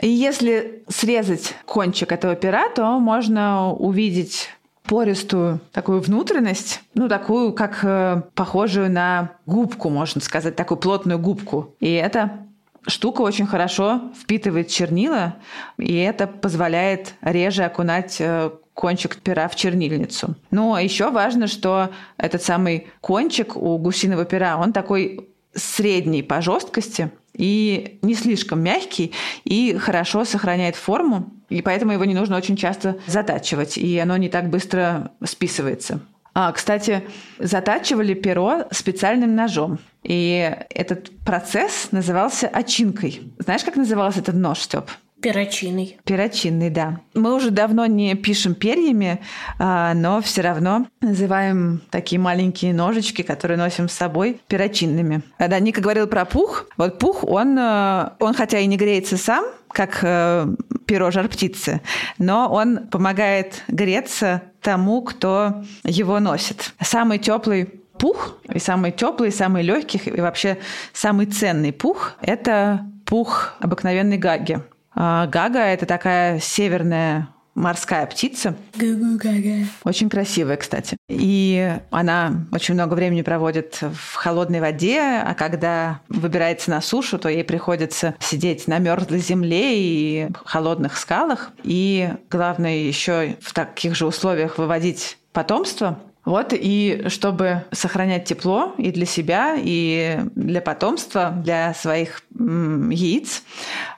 [0.00, 4.48] И если срезать кончик этого пера, то можно увидеть
[4.84, 11.74] пористую такую внутренность, ну, такую, как э, похожую на губку, можно сказать, такую плотную губку.
[11.80, 12.44] И эта
[12.86, 15.36] штука очень хорошо впитывает чернила,
[15.78, 20.34] и это позволяет реже окунать э, кончик пера в чернильницу.
[20.50, 27.10] Но еще важно, что этот самый кончик у гусиного пера, он такой средний по жесткости
[27.32, 29.12] и не слишком мягкий,
[29.44, 34.28] и хорошо сохраняет форму, и поэтому его не нужно очень часто затачивать, и оно не
[34.28, 36.00] так быстро списывается.
[36.34, 37.06] А, кстати,
[37.38, 39.78] затачивали перо специальным ножом.
[40.02, 43.32] И этот процесс назывался очинкой.
[43.38, 44.90] Знаешь, как назывался этот нож, Степ?
[45.24, 45.96] Перочиной.
[46.04, 47.00] Перочинный, да.
[47.14, 49.22] Мы уже давно не пишем перьями,
[49.58, 55.22] а, но все равно называем такие маленькие ножички, которые носим с собой, перочинными.
[55.38, 59.46] Когда Ника говорил про пух, вот пух, он, э, он хотя и не греется сам,
[59.70, 60.46] как э,
[60.84, 61.80] перо жар птицы,
[62.18, 66.74] но он помогает греться тому, кто его носит.
[66.82, 70.58] Самый теплый пух, и самый теплый, и самый легкий, и вообще
[70.92, 74.60] самый ценный пух– это пух обыкновенной гаги.
[74.94, 78.54] А Гага– это такая северная морская птица.
[78.78, 79.66] Гу-гу-гага.
[79.84, 80.96] Очень красивая, кстати.
[81.08, 87.28] И она очень много времени проводит в холодной воде, а когда выбирается на сушу, то
[87.28, 91.52] ей приходится сидеть на мерзлой земле и холодных скалах.
[91.62, 95.98] И главное еще в таких же условиях выводить потомство.
[96.24, 103.42] Вот, и чтобы сохранять тепло и для себя, и для потомства, для своих яиц,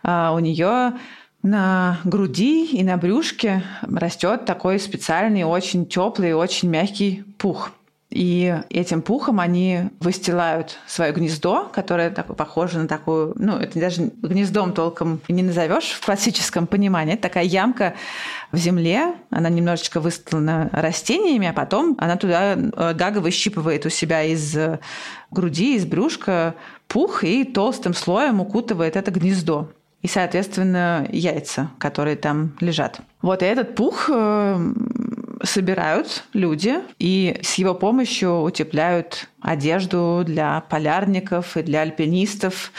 [0.02, 0.94] а, у нее
[1.42, 7.70] на груди и на брюшке растет такой специальный, очень теплый, очень мягкий пух.
[8.16, 14.10] И этим пухом они выстилают свое гнездо, которое так, похоже на такую, ну, это даже
[14.22, 17.12] гнездом толком не назовешь в классическом понимании.
[17.12, 17.92] Это такая ямка
[18.52, 24.22] в земле, она немножечко выстлана растениями, а потом она туда, э, Гага выщипывает у себя
[24.22, 24.78] из э,
[25.30, 26.54] груди, из брюшка
[26.88, 29.68] пух и толстым слоем укутывает это гнездо
[30.00, 33.00] и, соответственно, яйца, которые там лежат.
[33.20, 34.72] Вот и этот пух э,
[35.42, 42.72] собирают люди и с его помощью утепляют одежду для полярников и для альпинистов.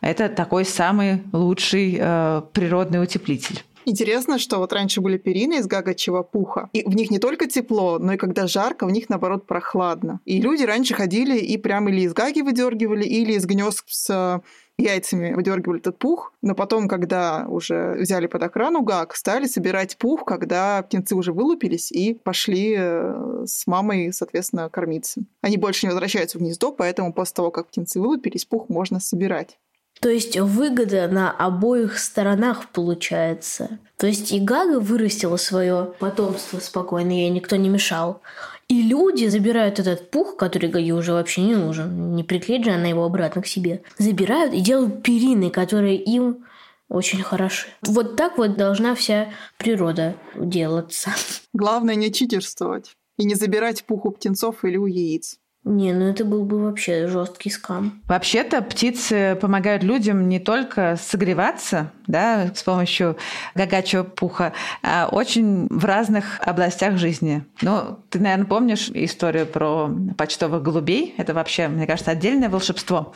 [0.00, 3.62] Это такой самый лучший э, природный утеплитель.
[3.86, 7.98] Интересно, что вот раньше были перины из гагачьего пуха, и в них не только тепло,
[7.98, 10.20] но и когда жарко, в них, наоборот, прохладно.
[10.24, 14.40] И люди раньше ходили и прямо или из гаги выдергивали, или из гнезд с
[14.78, 20.24] яйцами выдергивали этот пух, но потом, когда уже взяли под охрану гаг, стали собирать пух,
[20.24, 25.22] когда птенцы уже вылупились и пошли э, с мамой, соответственно, кормиться.
[25.40, 29.58] Они больше не возвращаются в гнездо, поэтому после того, как птенцы вылупились, пух можно собирать.
[30.00, 33.78] То есть выгода на обоих сторонах получается.
[33.96, 38.20] То есть и Гага вырастила свое потомство спокойно, ей никто не мешал.
[38.68, 42.86] И люди забирают этот пух, который Гаге уже вообще не нужен, не приклеит же она
[42.86, 46.44] его обратно к себе, забирают и делают перины, которые им
[46.88, 47.68] очень хороши.
[47.82, 51.10] Вот так вот должна вся природа делаться.
[51.52, 55.38] Главное не читерствовать и не забирать пух у птенцов или у яиц.
[55.64, 58.02] Не, ну это был бы вообще жесткий скам.
[58.06, 63.16] Вообще-то птицы помогают людям не только согреваться да, с помощью
[63.54, 67.44] гагачего пуха, а очень в разных областях жизни.
[67.62, 71.14] Ну, ты, наверное, помнишь историю про почтовых голубей?
[71.16, 73.14] Это вообще, мне кажется, отдельное волшебство.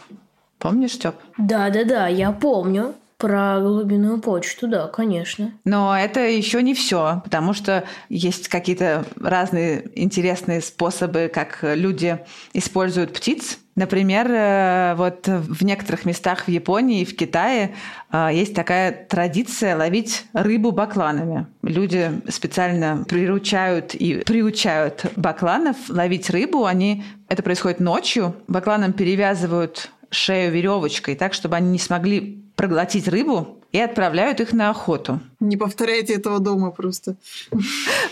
[0.59, 1.17] Помнишь, Степ?
[1.37, 2.95] Да-да-да, я помню.
[3.19, 5.53] Про голубиную почту, да, конечно.
[5.65, 12.21] Но это еще не все, потому что есть какие-то разные интересные способы, как люди
[12.53, 13.59] используют птиц.
[13.75, 17.75] Например, э, вот в некоторых местах в Японии и в Китае
[18.13, 21.49] э, есть такая традиция ловить рыбу бакланами.
[21.63, 26.67] Люди специально приручают и приучают бакланов ловить рыбу.
[26.67, 28.37] Они это происходит ночью.
[28.47, 34.71] Бакланам перевязывают шею веревочкой так, чтобы они не смогли проглотить рыбу и отправляют их на
[34.71, 35.21] охоту.
[35.38, 37.14] Не повторяйте этого дома просто.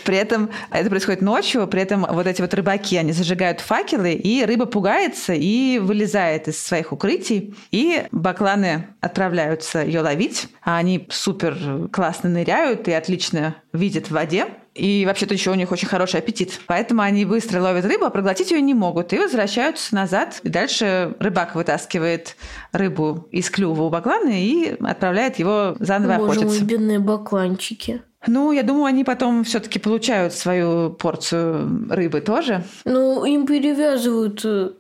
[0.05, 4.45] При этом это происходит ночью, при этом вот эти вот рыбаки, они зажигают факелы, и
[4.45, 11.89] рыба пугается и вылезает из своих укрытий, и бакланы отправляются ее ловить, а они супер
[11.91, 14.47] классно ныряют и отлично видят в воде.
[14.77, 16.61] И вообще-то еще у них очень хороший аппетит.
[16.67, 19.13] Поэтому они быстро ловят рыбу, а проглотить ее не могут.
[19.13, 20.41] И возвращаются назад.
[20.43, 22.37] И дальше рыбак вытаскивает
[22.73, 26.61] рыбу из клюва у баклана и отправляет его заново Боже охотиться.
[26.61, 28.03] мой, бедные бакланчики.
[28.27, 32.65] Ну, я думаю, они потом все-таки получают свою порцию рыбы тоже.
[32.85, 34.71] Ну, им перевязывают э,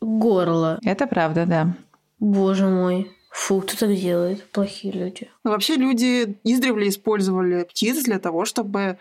[0.00, 0.78] горло.
[0.82, 1.74] Это правда, да.
[2.18, 3.12] Боже мой.
[3.30, 4.50] Фу, кто так делает?
[4.50, 5.30] Плохие люди.
[5.44, 8.98] Но вообще люди издревле использовали птиц для того, чтобы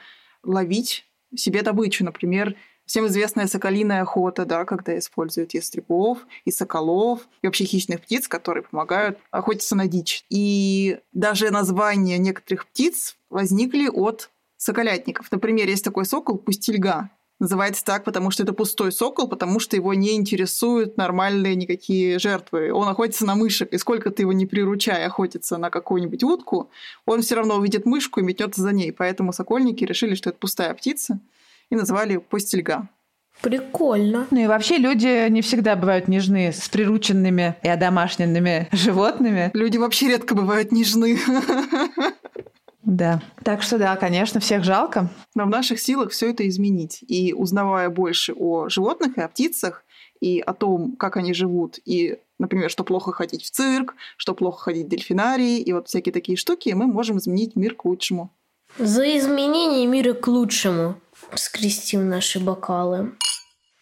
[0.47, 1.05] ловить
[1.35, 2.03] себе добычу.
[2.03, 2.55] Например,
[2.85, 8.63] всем известная соколиная охота, да, когда используют ястребов, и соколов, и вообще хищных птиц, которые
[8.63, 10.25] помогают охотиться на дичь.
[10.29, 15.31] И даже названия некоторых птиц возникли от соколятников.
[15.31, 17.11] Например, есть такой сокол пустельга.
[17.39, 22.73] Называется так, потому что это пустой сокол, потому что его не интересуют нормальные никакие жертвы.
[22.73, 26.71] Он охотится на мышек, и сколько ты его не приручай охотиться на какую-нибудь утку,
[27.05, 28.91] он все равно увидит мышку и метнется за ней.
[28.91, 31.19] Поэтому сокольники решили, что это пустая птица,
[31.69, 32.89] и назвали ее пустельга.
[33.41, 34.27] Прикольно.
[34.31, 39.51] Ну и вообще люди не всегда бывают нежны с прирученными и одомашненными животными.
[39.53, 41.19] Люди вообще редко бывают нежны.
[42.87, 43.21] Да.
[43.43, 45.09] Так что да, конечно, всех жалко.
[45.35, 47.03] Но в наших силах все это изменить.
[47.05, 49.83] И узнавая больше о животных и о птицах,
[50.21, 54.63] и о том, как они живут, и, например, что плохо ходить в цирк, что плохо
[54.63, 58.31] ходить в дельфинарии, и вот всякие такие штуки, мы можем изменить мир к лучшему.
[58.79, 60.95] За изменение мира к лучшему
[61.35, 63.11] скрестим наши бокалы.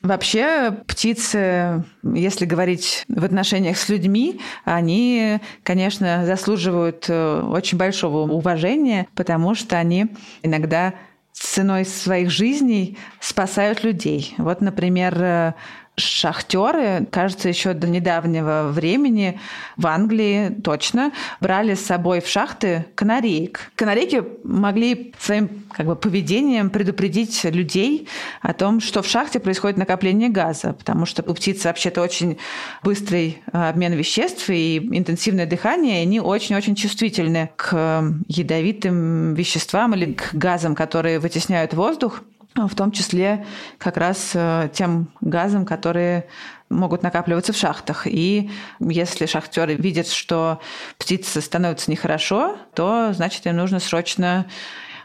[0.06, 9.08] Вообще птицы, если говорить в отношениях с людьми, они, конечно, заслуживают э, очень большого уважения,
[9.16, 10.06] потому что они
[10.44, 10.94] иногда
[11.34, 14.36] ценой своих жизней спасают людей.
[14.38, 15.54] Вот, например, э,
[15.98, 19.40] шахтеры, кажется, еще до недавнего времени
[19.78, 23.72] в Англии точно брали с собой в шахты канареек.
[23.76, 28.08] Канарейки могли своим как бы, поведением предупредить людей
[28.42, 32.38] о том, что в шахте происходит накопление газа, потому что у птиц вообще-то очень
[32.84, 40.14] быстрый э, обмен веществ и интенсивное дыхание, и они очень-очень чувствительны к ядовитым веществам или
[40.14, 42.22] к газам, которые вытесняют воздух
[42.56, 43.46] в том числе
[43.78, 46.28] как раз э, тем газом, которые
[46.70, 48.08] могут накапливаться в шахтах.
[48.08, 48.50] И
[48.80, 50.60] если шахтеры видят, что
[50.98, 54.46] птице становится нехорошо, то значит им нужно срочно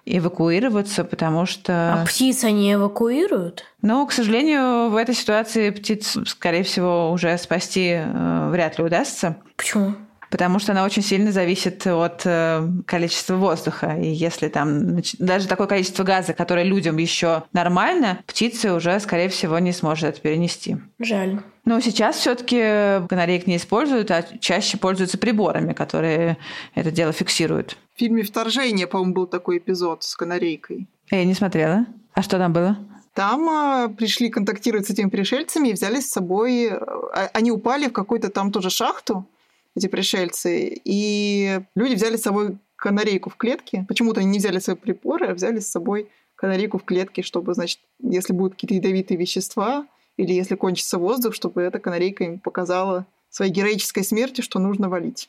[0.06, 2.02] эвакуироваться, потому что...
[2.02, 3.64] А птиц они эвакуируют?
[3.82, 9.36] Ну, к сожалению, в этой ситуации птиц, скорее всего, уже спасти э, вряд ли удастся.
[9.56, 9.94] Почему?
[10.30, 13.98] Потому что она очень сильно зависит от э, количества воздуха.
[14.00, 19.58] И если там даже такое количество газа, которое людям еще нормально, птицы уже, скорее всего,
[19.58, 20.76] не сможет это перенести.
[20.98, 21.40] Жаль.
[21.64, 26.38] Но сейчас все-таки канареек не используют, а чаще пользуются приборами, которые
[26.74, 27.76] это дело фиксируют.
[27.94, 30.88] В фильме «Вторжение», по-моему, был такой эпизод с канарейкой.
[31.10, 31.86] Я не смотрела.
[32.14, 32.78] А что там было?
[33.14, 36.70] Там а, пришли контактировать с этими пришельцами и взяли с собой...
[36.70, 39.26] А, они упали в какую-то там тоже шахту,
[39.76, 40.80] эти пришельцы.
[40.84, 43.84] И люди взяли с собой канарейку в клетке.
[43.88, 47.80] Почему-то они не взяли свои приборы, а взяли с собой канарейку в клетке, чтобы, значит,
[48.02, 53.52] если будут какие-то ядовитые вещества или если кончится воздух, чтобы эта канарейка им показала своей
[53.52, 55.28] героической смертью, что нужно валить.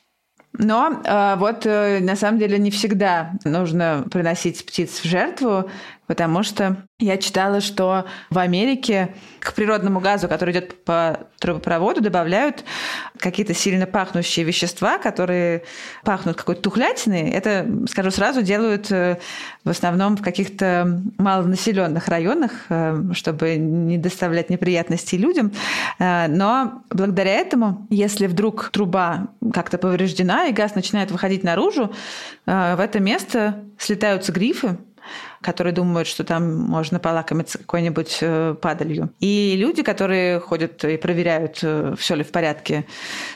[0.54, 5.70] Но э, вот э, на самом деле не всегда нужно приносить птиц в жертву,
[6.12, 12.64] потому что я читала, что в Америке к природному газу, который идет по трубопроводу, добавляют
[13.16, 15.62] какие-то сильно пахнущие вещества, которые
[16.04, 17.30] пахнут какой-то тухлятиной.
[17.30, 19.16] Это, скажу сразу, делают э,
[19.64, 25.50] в основном в каких-то малонаселенных районах, э, чтобы не доставлять неприятностей людям.
[25.98, 31.90] Э, но благодаря этому, если вдруг труба как-то повреждена и газ начинает выходить наружу,
[32.44, 34.76] в это место слетаются грифы,
[35.42, 39.12] которые думают, что там можно полакомиться какой-нибудь э, падалью.
[39.20, 42.86] И люди, которые ходят и проверяют, э, все ли в порядке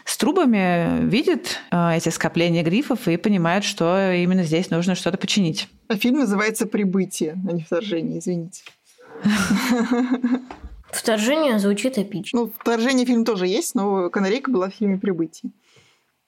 [0.04, 5.68] с трубами, видят э, эти скопления грифов и понимают, что именно здесь нужно что-то починить.
[5.88, 8.62] А фильм называется «Прибытие», а не «Вторжение», извините.
[10.90, 12.40] Вторжение звучит эпично.
[12.40, 15.52] Ну, вторжение фильм тоже есть, но канарейка была в фильме «Прибытие».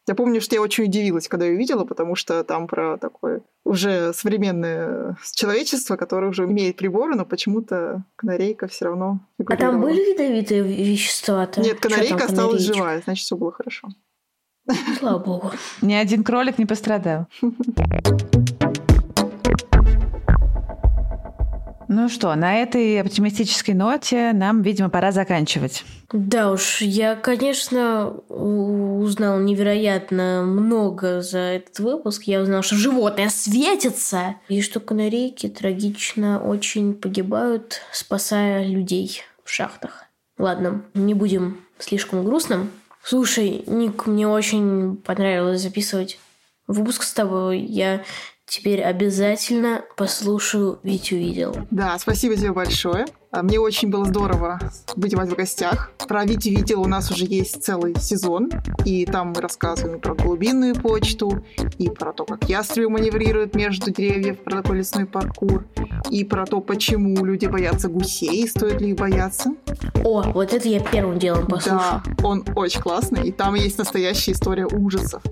[0.08, 4.14] Я помню, что я очень удивилась, когда ее увидела, потому что там про такое уже
[4.14, 10.62] современное человечество, которое уже имеет приборы, но почему-то канарейка все равно А там были ядовитые
[10.62, 11.60] вещества-то?
[11.60, 13.88] Нет, канарейка осталась живая, значит, все было хорошо.
[14.98, 15.50] Слава богу.
[15.82, 17.26] Ни один кролик не пострадал.
[21.88, 25.84] Ну что, на этой оптимистической ноте нам, видимо, пора заканчивать.
[26.12, 32.24] Да уж, я, конечно, узнал невероятно много за этот выпуск.
[32.24, 40.04] Я узнал, что животное светится, и что канарейки трагично очень погибают, спасая людей в шахтах.
[40.36, 42.70] Ладно, не будем слишком грустным.
[43.02, 46.18] Слушай, Ник, мне очень понравилось записывать
[46.66, 47.60] выпуск с тобой.
[47.60, 48.02] Я
[48.48, 51.54] Теперь обязательно послушаю «Ведь увидел».
[51.70, 53.04] Да, спасибо тебе большое.
[53.30, 54.58] А, мне очень было здорово
[54.96, 55.90] быть у вас в гостях.
[56.08, 58.50] Про Витю видел у нас уже есть целый сезон,
[58.86, 61.44] и там мы рассказываем про глубинную почту,
[61.76, 65.66] и про то, как ястребы маневрируют между деревьев, про такой лесной паркур,
[66.10, 69.50] и про то, почему люди боятся гусей, стоит ли их бояться.
[70.04, 72.02] О, вот это я первым делом послушаю.
[72.06, 75.22] Да, он очень классный, и там есть настоящая история ужасов.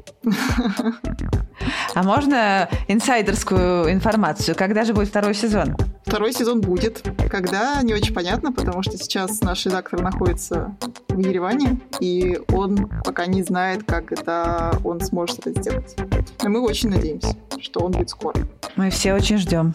[1.94, 4.54] А можно инсайдерскую информацию?
[4.54, 5.76] Когда же будет второй сезон?
[6.04, 7.02] Второй сезон будет.
[7.30, 10.76] Когда, не очень понятно, потому что сейчас наш редактор находится
[11.08, 15.96] в Ереване, и он пока не знает, как это он сможет это сделать.
[16.42, 18.36] Но мы очень надеемся, что он будет скоро.
[18.74, 19.72] Мы все очень ждем.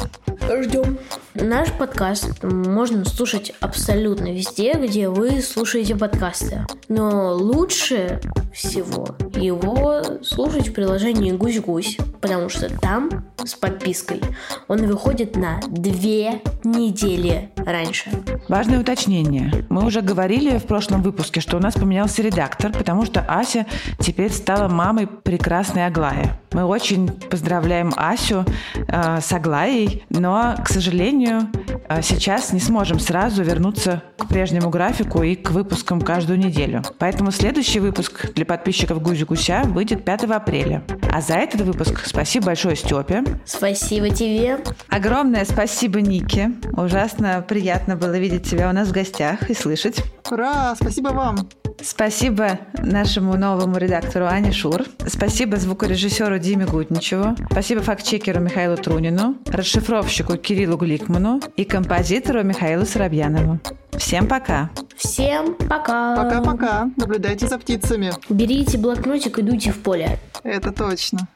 [0.62, 0.97] Ждем.
[1.34, 6.66] Наш подкаст можно слушать абсолютно везде, где вы слушаете подкасты.
[6.89, 8.20] Но лучше
[8.53, 14.22] всего его слушать в приложении «Гусь-гусь», потому что там с подпиской
[14.68, 18.10] он выходит на две недели раньше.
[18.48, 19.66] Важное уточнение.
[19.70, 23.66] Мы уже говорили в прошлом выпуске, что у нас поменялся редактор, потому что Ася
[24.00, 26.41] теперь стала мамой прекрасной Аглаи.
[26.54, 28.43] Мы очень поздравляем Асю
[28.76, 31.49] э, с Аглаей, но, к сожалению,
[31.88, 36.84] э, сейчас не сможем сразу вернуться к прежнему графику и к выпускам каждую неделю.
[36.99, 40.84] Поэтому следующий выпуск для подписчиков Гузи Гуся выйдет 5 апреля.
[41.10, 43.24] А за этот выпуск спасибо большое Степе.
[43.45, 44.58] Спасибо тебе.
[44.89, 46.52] Огромное спасибо Нике.
[46.76, 50.04] Ужасно приятно было видеть тебя у нас в гостях и слышать.
[50.30, 51.47] Ура, спасибо вам.
[51.82, 54.84] Спасибо нашему новому редактору Ане Шур.
[55.07, 57.36] Спасибо звукорежиссеру Диме Гутничеву.
[57.51, 63.59] Спасибо фактчекеру Михаилу Трунину, расшифровщику Кириллу Гликману и композитору Михаилу Соробьянову.
[63.97, 64.69] Всем пока!
[64.95, 66.15] Всем пока.
[66.15, 66.89] Пока-пока.
[66.95, 68.11] Наблюдайте за птицами.
[68.30, 70.19] Берите блокнотик и дуйте в поле.
[70.43, 71.28] Это точно.